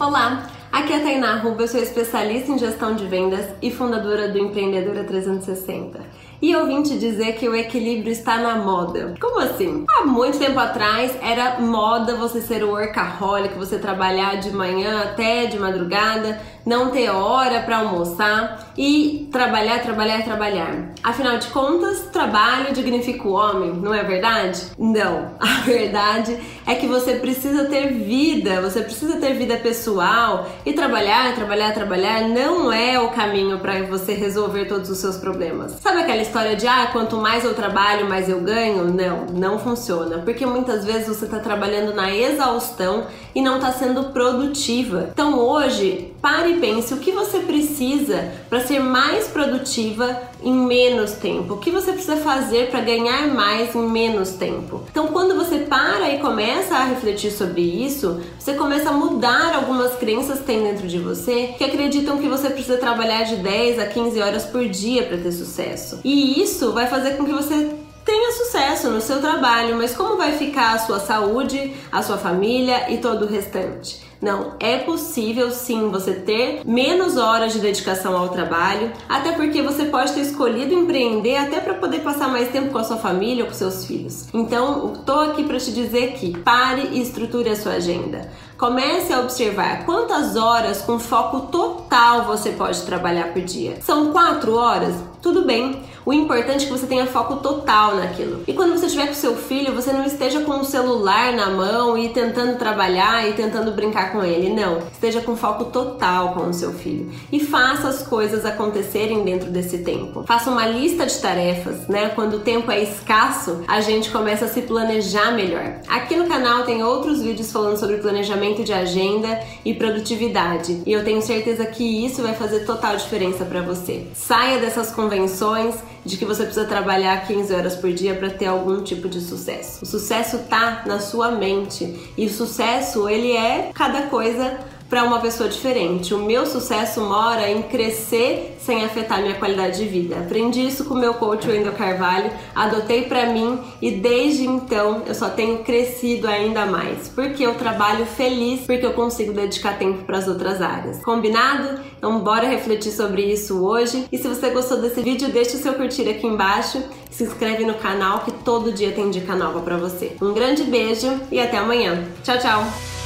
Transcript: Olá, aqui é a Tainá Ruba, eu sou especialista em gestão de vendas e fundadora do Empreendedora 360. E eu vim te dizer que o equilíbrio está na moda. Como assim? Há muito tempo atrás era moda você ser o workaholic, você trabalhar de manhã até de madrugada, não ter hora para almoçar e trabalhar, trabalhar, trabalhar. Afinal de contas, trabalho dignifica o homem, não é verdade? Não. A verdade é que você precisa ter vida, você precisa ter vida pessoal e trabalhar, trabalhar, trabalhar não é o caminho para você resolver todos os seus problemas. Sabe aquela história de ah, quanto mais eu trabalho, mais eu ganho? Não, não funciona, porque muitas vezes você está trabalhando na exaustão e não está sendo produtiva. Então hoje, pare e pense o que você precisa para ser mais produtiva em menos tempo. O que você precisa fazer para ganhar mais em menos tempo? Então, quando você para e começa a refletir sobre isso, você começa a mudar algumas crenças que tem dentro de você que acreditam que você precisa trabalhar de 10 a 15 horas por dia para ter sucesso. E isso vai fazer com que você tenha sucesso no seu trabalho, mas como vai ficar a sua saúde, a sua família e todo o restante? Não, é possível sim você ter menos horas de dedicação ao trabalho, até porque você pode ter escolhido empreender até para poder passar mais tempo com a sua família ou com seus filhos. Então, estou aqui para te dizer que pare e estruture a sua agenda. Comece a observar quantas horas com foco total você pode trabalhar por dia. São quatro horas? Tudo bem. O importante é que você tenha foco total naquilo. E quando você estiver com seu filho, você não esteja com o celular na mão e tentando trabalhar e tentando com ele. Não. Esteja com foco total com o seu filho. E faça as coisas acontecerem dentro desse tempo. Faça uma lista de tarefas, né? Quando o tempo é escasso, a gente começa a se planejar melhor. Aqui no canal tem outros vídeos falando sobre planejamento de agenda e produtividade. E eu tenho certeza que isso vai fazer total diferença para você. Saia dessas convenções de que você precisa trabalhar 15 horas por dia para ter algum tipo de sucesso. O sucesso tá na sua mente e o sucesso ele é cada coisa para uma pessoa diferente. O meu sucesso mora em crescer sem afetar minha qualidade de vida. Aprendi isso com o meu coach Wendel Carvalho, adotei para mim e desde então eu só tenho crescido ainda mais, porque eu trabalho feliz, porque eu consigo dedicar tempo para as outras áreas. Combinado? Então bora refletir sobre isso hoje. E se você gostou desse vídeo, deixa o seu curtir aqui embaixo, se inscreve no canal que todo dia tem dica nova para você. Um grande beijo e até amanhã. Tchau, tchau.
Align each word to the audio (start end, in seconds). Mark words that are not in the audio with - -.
Olá, 0.00 0.48
aqui 0.70 0.92
é 0.92 0.98
a 0.98 1.00
Tainá 1.00 1.34
Ruba, 1.38 1.62
eu 1.62 1.68
sou 1.68 1.82
especialista 1.82 2.52
em 2.52 2.58
gestão 2.58 2.94
de 2.94 3.04
vendas 3.04 3.44
e 3.60 3.68
fundadora 3.68 4.28
do 4.28 4.38
Empreendedora 4.38 5.02
360. 5.02 5.98
E 6.40 6.52
eu 6.52 6.66
vim 6.66 6.82
te 6.82 6.96
dizer 6.96 7.32
que 7.32 7.48
o 7.48 7.54
equilíbrio 7.54 8.12
está 8.12 8.36
na 8.36 8.56
moda. 8.56 9.14
Como 9.20 9.40
assim? 9.40 9.84
Há 9.88 10.06
muito 10.06 10.38
tempo 10.38 10.58
atrás 10.58 11.16
era 11.20 11.58
moda 11.58 12.14
você 12.14 12.40
ser 12.40 12.62
o 12.62 12.70
workaholic, 12.70 13.58
você 13.58 13.76
trabalhar 13.76 14.36
de 14.36 14.52
manhã 14.52 15.02
até 15.02 15.46
de 15.46 15.58
madrugada, 15.58 16.40
não 16.64 16.90
ter 16.90 17.08
hora 17.10 17.62
para 17.62 17.78
almoçar 17.78 18.72
e 18.76 19.28
trabalhar, 19.32 19.82
trabalhar, 19.82 20.22
trabalhar. 20.22 20.92
Afinal 21.02 21.38
de 21.38 21.48
contas, 21.48 22.02
trabalho 22.12 22.72
dignifica 22.72 23.26
o 23.26 23.32
homem, 23.32 23.72
não 23.72 23.92
é 23.92 24.04
verdade? 24.04 24.62
Não. 24.78 25.32
A 25.40 25.62
verdade 25.62 26.38
é 26.66 26.74
que 26.74 26.86
você 26.86 27.14
precisa 27.14 27.64
ter 27.64 27.88
vida, 27.92 28.60
você 28.60 28.82
precisa 28.82 29.16
ter 29.16 29.34
vida 29.34 29.56
pessoal 29.56 30.48
e 30.64 30.72
trabalhar, 30.72 31.34
trabalhar, 31.34 31.72
trabalhar 31.72 32.28
não 32.28 32.70
é 32.70 33.00
o 33.00 33.08
caminho 33.08 33.58
para 33.58 33.82
você 33.84 34.12
resolver 34.12 34.66
todos 34.66 34.88
os 34.88 34.98
seus 34.98 35.16
problemas. 35.16 35.72
Sabe 35.80 36.00
aquela 36.00 36.22
história 36.28 36.54
de 36.54 36.66
ah, 36.66 36.90
quanto 36.92 37.16
mais 37.16 37.42
eu 37.42 37.54
trabalho, 37.54 38.06
mais 38.06 38.28
eu 38.28 38.40
ganho? 38.40 38.84
Não, 38.84 39.26
não 39.32 39.58
funciona, 39.58 40.18
porque 40.18 40.44
muitas 40.44 40.84
vezes 40.84 41.08
você 41.08 41.24
está 41.24 41.38
trabalhando 41.38 41.94
na 41.94 42.14
exaustão 42.14 43.06
e 43.34 43.40
não 43.40 43.56
está 43.56 43.72
sendo 43.72 44.04
produtiva. 44.12 45.08
Então 45.12 45.38
hoje, 45.38 46.12
pare 46.20 46.52
e 46.52 46.60
pense 46.60 46.92
o 46.92 46.98
que 46.98 47.10
você 47.10 47.40
precisa 47.40 48.30
para 48.48 48.60
ser 48.60 48.78
mais 48.78 49.26
produtiva 49.28 50.28
em 50.42 50.52
menos 50.52 51.12
tempo. 51.12 51.54
O 51.54 51.58
que 51.58 51.70
você 51.70 51.92
precisa 51.92 52.16
fazer 52.16 52.70
para 52.70 52.80
ganhar 52.80 53.28
mais 53.28 53.74
em 53.74 53.88
menos 53.88 54.30
tempo? 54.30 54.82
Então, 54.90 55.08
quando 55.08 55.34
você 55.34 55.58
para 55.58 56.12
e 56.12 56.18
começa 56.18 56.76
a 56.76 56.84
refletir 56.84 57.32
sobre 57.32 57.62
isso, 57.62 58.20
você 58.38 58.54
começa 58.54 58.90
a 58.90 58.92
mudar 58.92 59.54
algumas 59.54 59.94
crenças 59.96 60.38
que 60.38 60.44
tem 60.44 60.62
dentro 60.62 60.86
de 60.86 60.98
você 60.98 61.54
que 61.58 61.64
acreditam 61.64 62.18
que 62.18 62.28
você 62.28 62.50
precisa 62.50 62.76
trabalhar 62.76 63.24
de 63.24 63.36
10 63.36 63.78
a 63.78 63.86
15 63.86 64.20
horas 64.20 64.44
por 64.44 64.66
dia 64.68 65.04
para 65.04 65.18
ter 65.18 65.32
sucesso. 65.32 66.00
E 66.04 66.17
isso 66.18 66.72
vai 66.72 66.86
fazer 66.86 67.16
com 67.16 67.24
que 67.24 67.32
você 67.32 67.70
tenha 68.04 68.32
sucesso 68.32 68.90
no 68.90 69.00
seu 69.00 69.20
trabalho, 69.20 69.76
mas 69.76 69.94
como 69.94 70.16
vai 70.16 70.32
ficar 70.32 70.72
a 70.72 70.78
sua 70.78 70.98
saúde, 70.98 71.74
a 71.92 72.02
sua 72.02 72.16
família 72.16 72.90
e 72.90 72.98
todo 72.98 73.26
o 73.26 73.28
restante? 73.28 74.00
Não, 74.20 74.54
é 74.58 74.78
possível 74.78 75.50
sim 75.50 75.90
você 75.90 76.12
ter 76.12 76.62
menos 76.64 77.16
horas 77.16 77.52
de 77.52 77.60
dedicação 77.60 78.16
ao 78.16 78.28
trabalho, 78.28 78.90
até 79.08 79.32
porque 79.32 79.62
você 79.62 79.84
pode 79.84 80.12
ter 80.12 80.20
escolhido 80.20 80.74
empreender 80.74 81.36
até 81.36 81.60
para 81.60 81.74
poder 81.74 82.00
passar 82.00 82.28
mais 82.28 82.50
tempo 82.50 82.70
com 82.70 82.78
a 82.78 82.84
sua 82.84 82.96
família 82.96 83.44
ou 83.44 83.50
com 83.50 83.56
seus 83.56 83.84
filhos. 83.84 84.26
Então, 84.34 84.92
estou 84.94 85.20
aqui 85.20 85.44
para 85.44 85.58
te 85.58 85.72
dizer 85.72 86.14
que 86.14 86.36
pare 86.38 86.88
e 86.92 87.00
estruture 87.00 87.48
a 87.48 87.56
sua 87.56 87.74
agenda. 87.74 88.28
Comece 88.58 89.12
a 89.12 89.20
observar 89.20 89.84
quantas 89.84 90.34
horas 90.34 90.82
com 90.82 90.98
foco 90.98 91.42
total 91.42 92.24
você 92.24 92.50
pode 92.50 92.82
trabalhar 92.82 93.32
por 93.32 93.40
dia. 93.40 93.80
São 93.80 94.10
quatro 94.10 94.56
horas? 94.56 94.96
Tudo 95.22 95.44
bem. 95.44 95.80
O 96.04 96.12
importante 96.12 96.64
é 96.64 96.66
que 96.66 96.72
você 96.72 96.86
tenha 96.86 97.06
foco 97.06 97.36
total 97.36 97.96
naquilo. 97.96 98.42
E 98.48 98.52
quando 98.52 98.72
você 98.72 98.86
estiver 98.86 99.06
com 99.06 99.14
seu 99.14 99.36
filho, 99.36 99.74
você 99.74 99.92
não 99.92 100.04
esteja 100.04 100.40
com 100.40 100.58
o 100.58 100.64
celular 100.64 101.32
na 101.34 101.50
mão 101.50 101.96
e 101.96 102.08
tentando 102.08 102.58
trabalhar 102.58 103.28
e 103.28 103.34
tentando 103.34 103.72
com 104.12 104.22
ele. 104.22 104.50
Não. 104.50 104.78
Esteja 104.92 105.20
com 105.20 105.36
foco 105.36 105.66
total 105.66 106.34
com 106.34 106.48
o 106.48 106.54
seu 106.54 106.72
filho. 106.72 107.10
E 107.32 107.40
faça 107.40 107.88
as 107.88 108.02
coisas 108.02 108.44
acontecerem 108.44 109.24
dentro 109.24 109.50
desse 109.50 109.78
tempo. 109.78 110.24
Faça 110.24 110.50
uma 110.50 110.66
lista 110.66 111.06
de 111.06 111.18
tarefas, 111.18 111.86
né? 111.88 112.10
Quando 112.14 112.34
o 112.34 112.40
tempo 112.40 112.70
é 112.70 112.82
escasso, 112.82 113.62
a 113.66 113.80
gente 113.80 114.10
começa 114.10 114.44
a 114.44 114.48
se 114.48 114.62
planejar 114.62 115.32
melhor. 115.32 115.80
Aqui 115.88 116.16
no 116.16 116.26
canal 116.26 116.64
tem 116.64 116.82
outros 116.82 117.22
vídeos 117.22 117.50
falando 117.52 117.76
sobre 117.76 117.98
planejamento 117.98 118.64
de 118.64 118.72
agenda 118.72 119.40
e 119.64 119.74
produtividade. 119.74 120.82
E 120.86 120.92
eu 120.92 121.04
tenho 121.04 121.22
certeza 121.22 121.64
que 121.66 122.04
isso 122.04 122.22
vai 122.22 122.34
fazer 122.34 122.60
total 122.60 122.96
diferença 122.96 123.44
para 123.44 123.62
você. 123.62 124.06
Saia 124.14 124.58
dessas 124.58 124.90
convenções 124.90 125.74
de 126.08 126.16
que 126.16 126.24
você 126.24 126.44
precisa 126.44 126.64
trabalhar 126.64 127.26
15 127.26 127.54
horas 127.54 127.76
por 127.76 127.92
dia 127.92 128.14
para 128.14 128.30
ter 128.30 128.46
algum 128.46 128.82
tipo 128.82 129.08
de 129.08 129.20
sucesso. 129.20 129.80
O 129.82 129.86
sucesso 129.86 130.38
tá 130.48 130.82
na 130.86 130.98
sua 131.00 131.30
mente 131.32 132.12
e 132.16 132.24
o 132.24 132.30
sucesso 132.30 133.06
ele 133.08 133.32
é 133.32 133.70
cada 133.74 134.02
coisa 134.02 134.58
para 134.88 135.04
uma 135.04 135.20
pessoa 135.20 135.48
diferente. 135.48 136.14
O 136.14 136.18
meu 136.18 136.46
sucesso 136.46 137.00
mora 137.00 137.50
em 137.50 137.62
crescer 137.62 138.56
sem 138.58 138.84
afetar 138.84 139.22
minha 139.22 139.34
qualidade 139.34 139.78
de 139.78 139.86
vida. 139.86 140.16
Aprendi 140.18 140.66
isso 140.66 140.84
com 140.84 140.94
o 140.94 140.98
meu 140.98 141.14
coach 141.14 141.48
Wendel 141.48 141.72
Carvalho, 141.72 142.30
adotei 142.54 143.02
para 143.02 143.26
mim 143.26 143.58
e 143.80 143.90
desde 143.90 144.46
então 144.46 145.02
eu 145.06 145.14
só 145.14 145.30
tenho 145.30 145.60
crescido 145.60 146.28
ainda 146.28 146.66
mais, 146.66 147.08
porque 147.08 147.44
eu 147.44 147.54
trabalho 147.54 148.04
feliz, 148.04 148.66
porque 148.66 148.84
eu 148.84 148.92
consigo 148.92 149.32
dedicar 149.32 149.78
tempo 149.78 150.04
para 150.04 150.18
as 150.18 150.28
outras 150.28 150.60
áreas. 150.60 151.02
Combinado? 151.02 151.80
Então 151.96 152.20
bora 152.20 152.46
refletir 152.46 152.92
sobre 152.92 153.22
isso 153.22 153.64
hoje. 153.64 154.06
E 154.12 154.18
se 154.18 154.28
você 154.28 154.50
gostou 154.50 154.80
desse 154.80 155.00
vídeo, 155.00 155.30
deixa 155.30 155.56
o 155.56 155.60
seu 155.60 155.74
curtir 155.74 156.08
aqui 156.08 156.26
embaixo, 156.26 156.82
se 157.10 157.24
inscreve 157.24 157.64
no 157.64 157.74
canal 157.74 158.20
que 158.20 158.32
todo 158.32 158.70
dia 158.70 158.92
tem 158.92 159.10
dica 159.10 159.34
nova 159.34 159.60
para 159.60 159.76
você. 159.76 160.16
Um 160.20 160.34
grande 160.34 160.64
beijo 160.64 161.20
e 161.32 161.40
até 161.40 161.56
amanhã. 161.56 162.04
Tchau, 162.22 162.38
tchau. 162.38 162.97